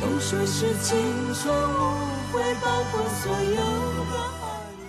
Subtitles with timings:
[0.00, 0.98] 都说是青
[1.34, 1.76] 春无
[2.32, 4.44] 悔，包括所有的爱。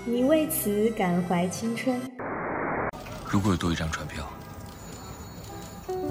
[0.05, 1.99] 你为此感怀青春。
[3.29, 4.27] 如果有多一张船票，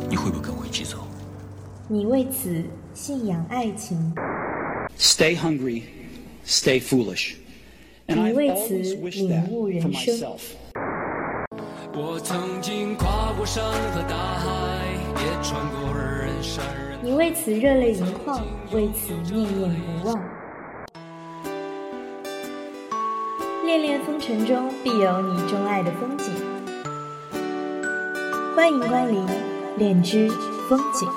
[0.09, 0.98] 你会不会跟我一起走？
[1.88, 2.62] 你为此
[2.95, 4.14] 信仰爱情。
[4.98, 5.82] Stay hungry,
[6.46, 7.34] stay foolish.
[8.07, 8.75] 你为此
[9.11, 10.36] 领悟人生。
[11.95, 14.46] 我曾经跨过山和大海，
[15.16, 16.77] 也穿过人山人
[17.09, 18.38] 你为此热泪盈眶，
[18.70, 20.22] 为此念念不忘。
[23.64, 26.34] 恋恋风尘中必有你钟爱的风景。
[28.54, 29.26] 欢迎光临
[29.79, 30.29] 恋之
[30.68, 31.08] 风景。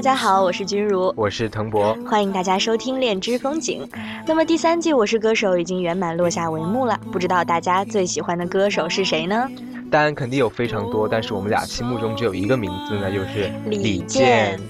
[0.00, 3.86] 大家好，我是君如，我是腾博，欢迎大家收听《恋之风景》。
[4.26, 9.46] 那么第三季《我是歌手》已经圆满落下帷幕了，不知道大家最喜欢的歌手是谁呢？
[9.90, 14.60] 当然肯定有非常多，但是我们俩心目中只有一个名字，那就是李健健。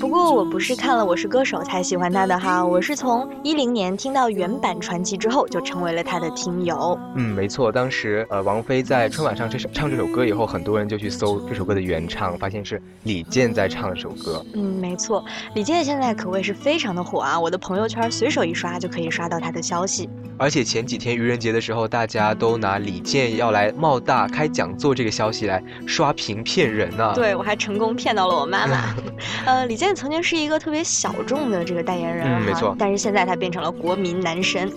[0.00, 6.98] 不过我不是看了《我是歌手》才喜欢他的哈，我是从一零年听到原版传奇之后，就成为了他的听友。
[7.14, 14.44] 嗯，没错，当时呃，王菲在春晚上这首唱这首歌以后，很多人就去搜这首歌的原唱，发现是李健在唱这首歌。
[14.54, 17.38] 嗯，没错，李健现在可谓是非常的火啊！
[17.38, 20.08] 我的朋友圈随手一刷就可以刷到他的消息。
[20.38, 28.94] 而且前几天愚人节的时候，大家都拿李健要来茂大开讲座这个消息来刷屏骗人呢、对我还成功骗到了我妈妈。
[29.46, 34.72] 呃，李健曾经是一个特别小众的这个代言人哈，嗯没错但是现在他变成了国民男神。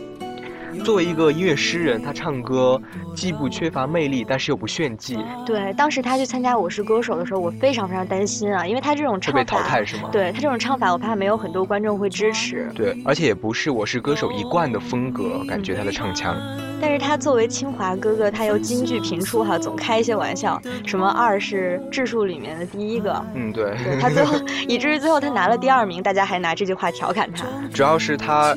[0.84, 2.82] 作为一个音乐诗人，他唱歌
[3.16, 10.10] 既不缺乏魅力，但是又不炫技，对，当时他去参加《我是歌手》的时候，我非常非常担心啊，因为他这种唱法被淘法，汰是吗？
[10.12, 12.70] 对他这种唱法，我怕没有很多观众会支持。
[12.76, 16.36] 对，而且也不是我是歌手一贯的风格，感觉他的唱腔。
[16.82, 27.46] 但是他作为清华哥哥，他又京剧频出哈，总开一些玩笑，什么二是质数里面的第一个，嗯，对，对他最后以至于最后他拿了第二名，大家还拿这句话调侃他。
[27.74, 28.56] 主要是他，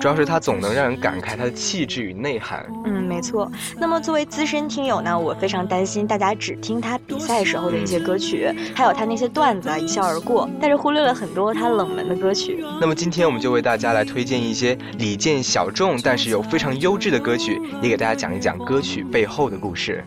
[0.00, 2.66] 主要是他总能让人感慨他的气质与内涵。
[2.84, 3.50] 嗯，没错。
[3.78, 12.62] 那么作为资深听友呢，我非常担心大家只听他比赛时候的一些歌曲，还有他那些段子啊一笑而过，但是忽略了很多他冷门的歌曲。
[12.80, 20.04] 那么今天我们就为大家来推荐一些李健小众但是又非常优质的歌曲，也给大家讲一讲歌曲背后的故事。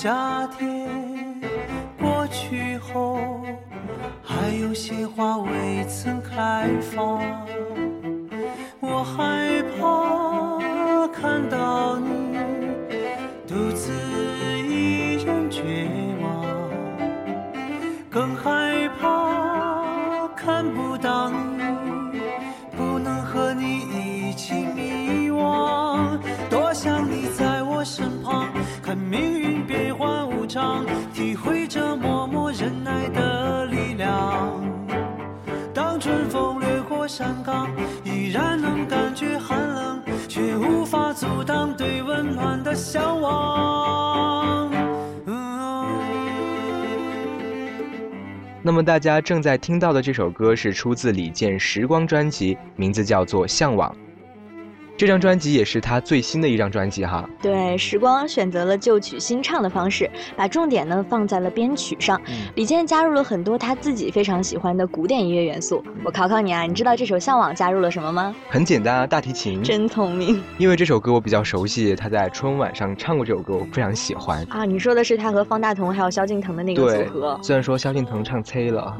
[0.00, 0.88] 夏天
[2.00, 3.18] 过去后，
[4.22, 7.20] 还有些花未曾开放。
[8.78, 12.38] 我害怕看到你
[13.44, 13.90] 独自
[14.68, 15.64] 一人绝
[16.22, 16.46] 望。
[18.08, 21.37] 更害怕看不到你，
[36.08, 37.68] 春风掠过山岗，
[38.02, 44.72] 依然能感觉寒冷，却无法阻挡对温暖的向往。
[45.26, 45.86] 嗯
[48.62, 53.92] 那么大家正在听到的这首歌是出自李健《时光》专辑，名字叫做《向往》。
[54.98, 57.24] 这张专辑也是他最新的一张专辑哈。
[57.40, 62.20] 对，时光选择了旧曲新唱的方式，把重点呢放在了编曲上。
[62.26, 65.84] 嗯李健加入了很多他自己非常喜欢的古典音乐元素。
[66.04, 68.34] 我考考你啊，你知道这首《向往》加入了什么吗？
[68.48, 69.62] 很简单啊，大提琴。
[69.62, 74.44] 真聪明因为这首歌我比较熟悉，他在春晚上唱过这首歌，我非常喜欢。
[74.50, 74.64] 啊！
[74.64, 78.96] 你说的是他和方大同还有萧敬腾的那个组合，，虽然说萧敬腾唱催了，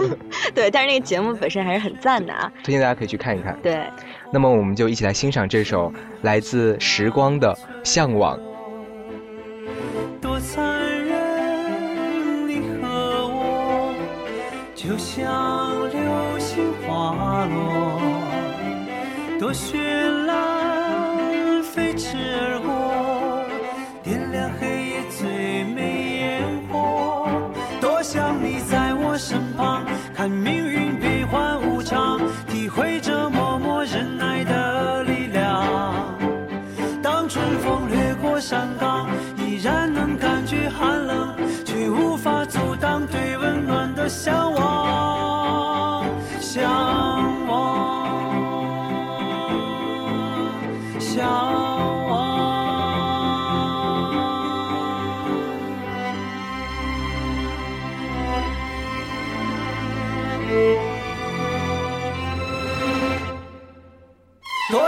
[0.54, 2.50] 对，但是那个节目本身还是很赞的啊。
[2.64, 3.58] 推荐大家可以去看一看。
[3.62, 3.84] 对，
[4.32, 5.92] 那么我们就一起来欣赏这首
[6.22, 8.40] 来自时光的向往。
[10.22, 10.64] 多残
[11.04, 13.94] 忍，你和我。
[14.74, 18.00] 就像流星滑落。
[19.38, 19.76] 多绚
[20.24, 23.44] 烂，飞驰而过。
[24.02, 27.28] 点亮黑夜最美烟火。
[27.82, 28.81] 多想你在。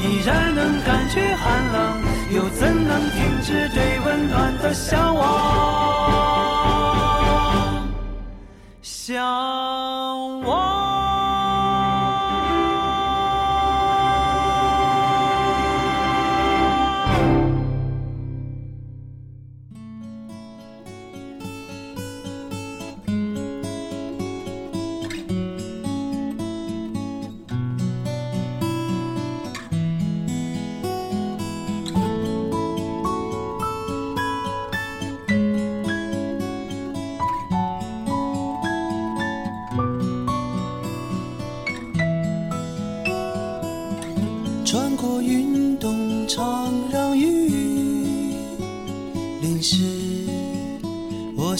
[0.00, 5.24] 依然能感觉寒冷，又怎能停止对温暖的向往？
[8.80, 10.77] 向往。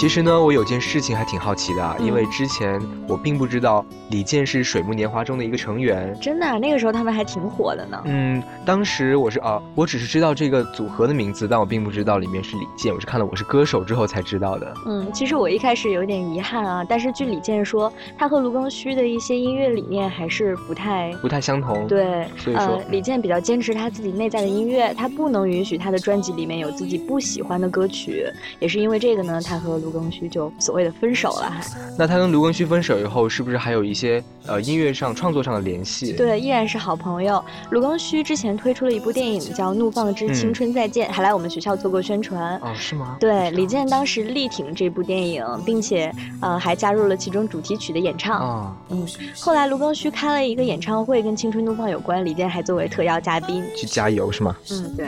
[0.00, 6.18] 其实呢，我有件事情还挺好奇的啊，因为之前我并不知道李健是水木年华中的一个成员。
[6.22, 8.00] 真的啊、那个时候他们还挺火的呢。
[8.06, 14.72] 嗯，当时我是啊，我只是知道这个组合的名字，但我并不知道里面是李健，我是看了《我是歌手》之后才知道的。
[14.86, 22.26] 嗯，其实我一开始有点遗憾啊，但是据李健说，他和卢庚戌的一些音乐理念还是不太不太相同。，对。
[22.38, 28.24] 所以说呃，李健比较坚持他自己内在的音乐，他不能允许他的专辑里面有自己不喜欢的歌曲，
[28.60, 31.64] 也是因为这个呢，他和卢庚戌就所谓的分手了，还。
[31.98, 37.42] 那他跟卢庚戌分手以后，是不是还有一些呃音乐上、创作上的联系？，对，依然是好朋友。
[37.70, 42.56] 卢庚戌之前推出了一部电影叫《怒放之青春再见》，还来我们学校做过宣传。
[42.58, 43.16] 哦，是吗？
[43.20, 48.76] 对，李健当时力挺这部电影，并且呃还加入了其中主题曲的演唱。
[48.88, 49.06] 嗯，
[49.38, 53.64] 后来卢庚戌开了一个演唱会，跟《青春怒放》有关，李健还作为特邀嘉宾。
[53.76, 54.56] 去加油是吗？
[54.70, 55.06] 嗯，对。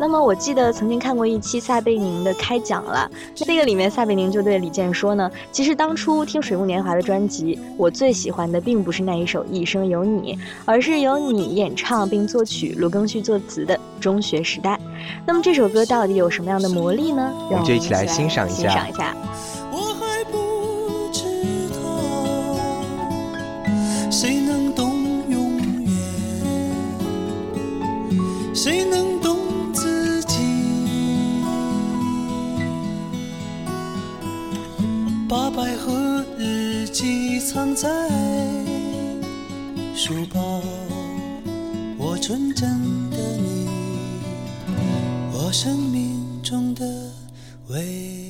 [0.00, 3.06] 那么我记得曾经看过一期撒贝宁的开讲了，
[3.46, 14.74] 那个里面撒贝宁就对李健说呢，其实当初听水木年华的专辑，我最喜欢的并不是那一首《一生有你》，而是由你演唱并作曲、卢庚戌作词的《中学时代》。
[15.26, 17.30] 那么这首歌到底有什么样的魔力呢？
[17.50, 19.14] 我们就一起来欣赏一下欣赏一下。
[19.70, 21.24] 我还不知
[21.74, 21.78] 道，
[24.10, 24.94] 谁能懂
[25.28, 25.92] 永远？
[28.54, 29.19] 谁能
[37.00, 37.88] 寄藏在
[39.96, 40.60] 书包，
[41.96, 42.68] 我纯真
[43.08, 43.66] 的你，
[45.32, 46.84] 我生命中的
[47.68, 48.29] 唯一。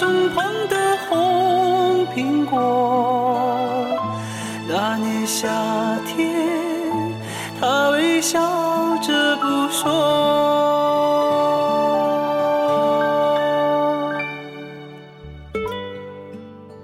[2.51, 3.97] 红苹果。
[4.67, 5.47] 那年夏
[6.05, 6.29] 天，
[7.59, 8.39] 他微笑
[9.01, 9.87] 着不说。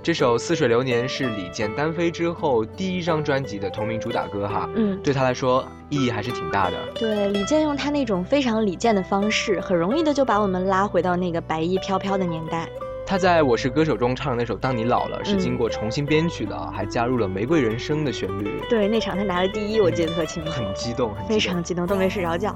[0.02, 6.78] 这首《似水流年》是李健单飞之后第一张专辑的同名主打歌哈，嗯，对他来说意义还是挺大的。
[6.96, 12.70] 对，李健用他那种非常李健的方式，很容易的就把我们拉回到那个白衣飘飘的年代。
[13.10, 22.50] 他在《我是歌手》中唱的那首《当你老了》是嗯经过重新编曲的，还加入了《玫瑰人生》的旋律，对，那场他拿了第一，我记得特清楚，很激动，很激动非常激动，都没睡着觉。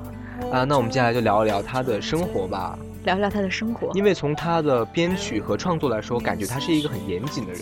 [0.51, 0.65] 啊。
[0.65, 3.91] 那我们接下来就聊一聊他的生活吧，聊聊他的生活。
[3.93, 7.61] 因为从他的编曲和创作来说，感觉他是一个很严谨的人，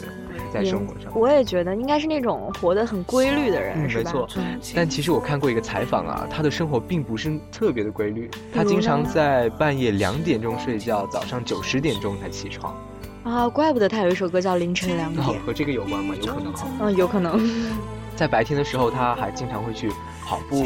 [0.54, 1.12] 在生活上。
[1.16, 3.78] 我也觉得应该是那种活得很规律的人？
[3.78, 4.60] 没错嗯。
[4.76, 12.76] 但其实我看过一个采访啊，他的生活并不是特别的规律，他经常在半夜两点钟睡觉，早上九十点钟才起床。
[13.24, 16.16] 啊，怪不得他有一首歌叫《凌晨两点哦》。，和这个有关吗？
[16.22, 16.68] 有可能哈。
[16.82, 17.40] 嗯，有可能。
[18.16, 19.90] 在白天的时候，他还经常会去
[20.26, 20.62] 跑步，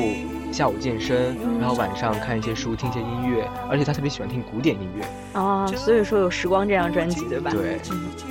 [0.53, 5.03] 下午健身，然后晚上看一些书，听一些音乐，而且他特别喜欢听古典音乐。
[5.39, 7.49] 啊，所以说有《时光》这张专辑，对吧？
[7.49, 7.79] 对，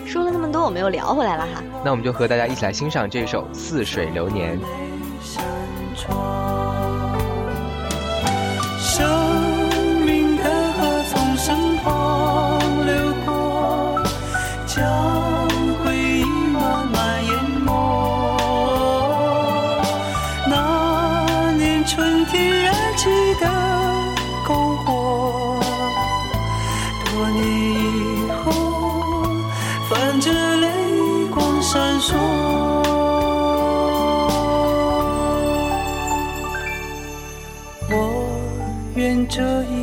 [0.06, 1.60] 说了那么多，我们又聊回来了哈。
[1.84, 4.56] 那我们就和大家一起来欣赏这首《似水流年》。
[21.84, 23.08] 春天燃起
[23.40, 23.46] 的
[24.46, 25.58] 篝火，
[27.04, 28.52] 多年以后，
[29.90, 30.66] 泛着泪
[31.34, 32.14] 光闪烁。
[37.90, 37.94] 我
[38.94, 39.81] 愿这一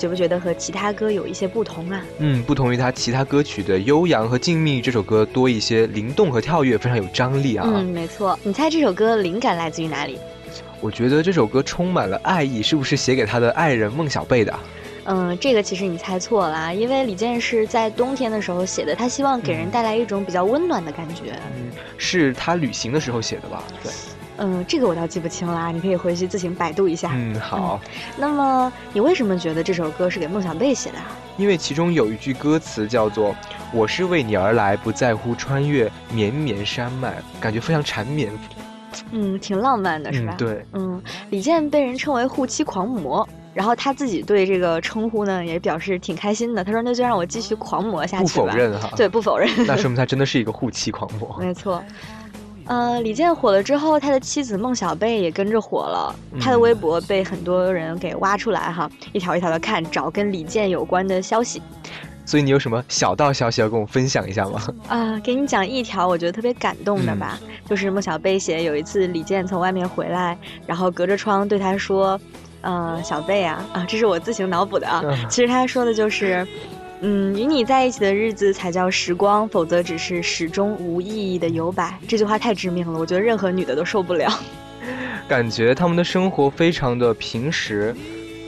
[0.00, 2.02] 觉不觉得和其他歌有一些不同啊？
[2.18, 7.70] 嗯，不同于他其他歌曲的悠扬和静谧，这首歌多一些灵动和跳跃，非常有张力啊。
[7.70, 8.38] 嗯，没错。
[8.42, 10.18] 你猜这首歌灵感来自于哪里？
[10.80, 14.58] 我觉得这首歌充满了爱意，是不是写给他的爱人孟小贝的？
[15.04, 21.38] 嗯，这个其实你猜错了，因为李健是在冬天的时候写的，他希望给人带来一种比较温暖的感觉。
[21.54, 23.62] 嗯，是他旅行的时候写的吧？
[23.82, 23.92] 对。
[24.42, 27.12] 嗯，这个我倒记不清啦，你可以回去自行百度一下。
[27.14, 27.78] 嗯，好。
[28.16, 31.06] 那么你为什么觉得这首歌是给孟小贝写的啊？
[31.36, 33.34] 因为其中有一句歌词叫做
[33.72, 38.32] “我是为你而来，不在乎穿越绵绵山脉”，感觉非常缠绵。
[39.10, 40.34] 嗯，挺浪漫的，是吧？
[40.38, 40.64] 对。
[40.72, 46.64] 嗯，李健被人称为护妻狂魔，然后他自己对这个称呼呢也表示挺开心的。
[46.64, 48.90] 他说：“那就让我继续狂魔下去吧。”不否认哈。
[48.96, 49.48] 对，不否认。
[49.66, 51.36] 那说明他真的是一个护妻狂魔。
[51.38, 51.82] 没错。
[52.70, 56.14] 呃，李健火了之后，他的妻子孟小贝也跟着火了。
[56.40, 61.60] 他的微博被很多人给挖出来哈，一条一条的看，找跟李健有关的消息。
[62.24, 64.62] 所以你有什么小道消息要跟我分享一下吗？
[64.86, 72.20] 啊， 给你讲一条我觉得特别感动的吧，就是孟小贝写有一次李健从外面回来，然后隔着窗对他说
[72.62, 76.46] ：“呃，小贝啊啊，这是我自行脑补的啊。”其实他说的就是。
[77.02, 81.98] 嗯，与你在一起的日子才叫时光，否则只是始终无意义的游摆。
[82.06, 84.30] 这句话太致命了，我觉得任何女的都受不了。
[85.26, 87.94] 感觉他们的生活非常的平实。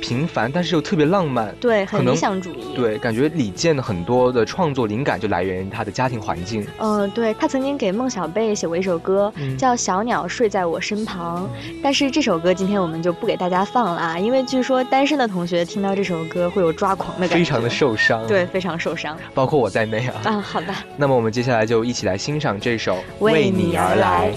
[0.03, 2.75] 平凡，但是又特别浪漫，对，很理想主义。
[2.75, 6.67] 对，感觉李健的很多的创作灵感就来源于他的家庭环境。
[6.79, 11.49] 嗯，对他曾经给孟小贝写过一首歌，叫《小鸟睡在我身旁》，
[11.81, 18.27] 但是这首歌今天我们就不给大家放了啊，因为据说单身的同学听到这首歌会有抓狂的感觉，非常的受伤。
[18.27, 20.15] 对，非常受伤，包括我在内啊。
[20.25, 20.75] 啊，好的。
[20.97, 24.33] 那么我们接下来就一起来欣赏这首《为你而来》。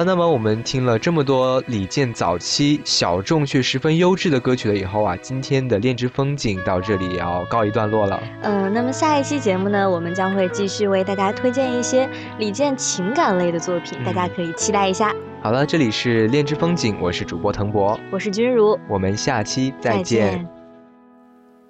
[0.00, 8.18] 了，那么我们听了这么多李健早期小众却十分优质的歌曲了以后啊，今天的恋之风景到这里也要告一段落了。
[8.42, 12.08] 嗯，那么下一期节目呢，我们将会继续为大家推荐一些
[12.38, 15.14] 李健情感类的作品，大家可以期待一下。
[15.42, 20.48] 好了，这里是恋之风景，我是主播腾博，我是君如，我们下期再见。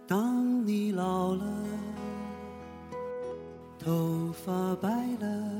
[0.06, 1.42] 当你老了，
[3.84, 4.88] 头发白
[5.20, 5.59] 了。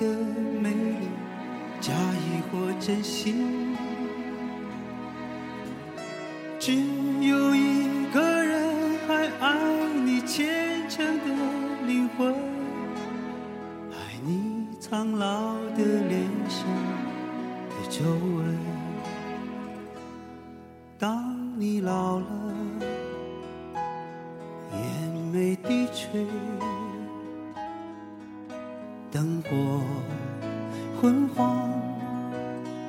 [0.00, 0.06] 的
[0.62, 1.08] 美丽，
[1.78, 3.59] 假意或真心，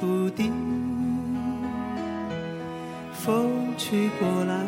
[0.02, 0.52] 不定，
[3.14, 4.66] 风吹过来，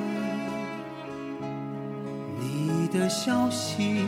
[2.40, 4.06] 你的消息，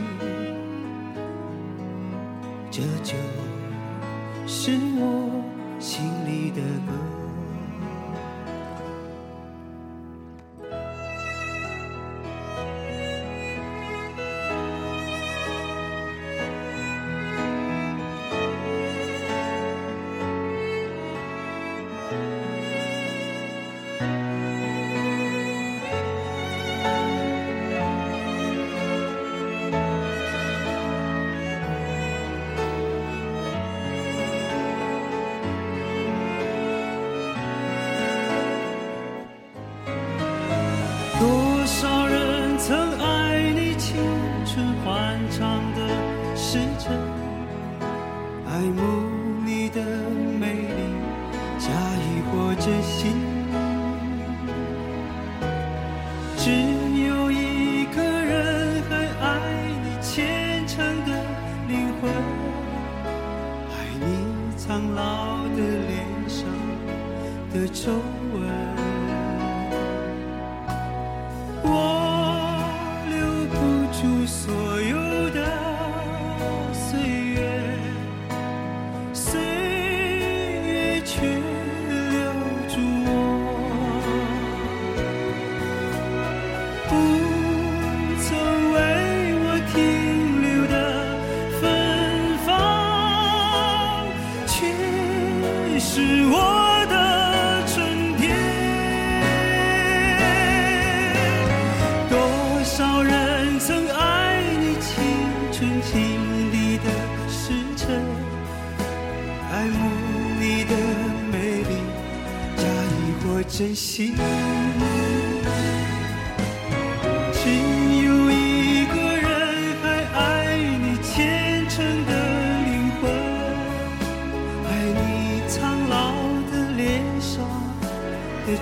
[2.70, 3.16] 这就
[4.46, 5.42] 是我
[5.80, 7.25] 心里的歌。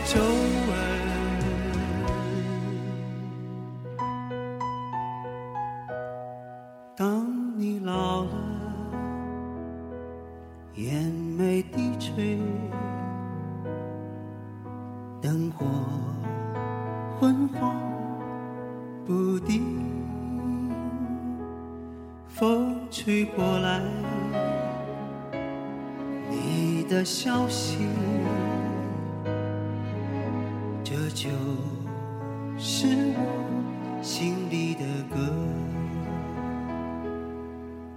[0.02, 0.33] 就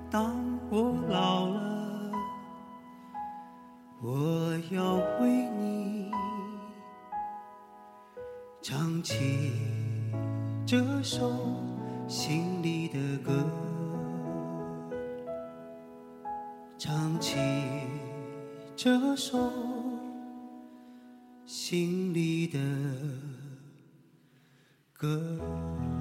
[0.09, 2.11] 当我老了
[4.01, 6.09] 我要为你
[8.61, 9.51] 唱起
[10.65, 11.29] 这首
[12.07, 13.33] 心里的歌
[16.77, 17.37] 唱起
[18.77, 19.37] 这首
[21.45, 22.59] 心里的
[24.93, 25.96] 歌。